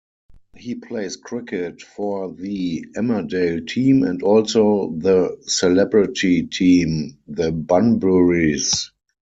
[0.55, 8.89] He plays cricket for the Emmerdale team and also the celebrity team, the Bunburys.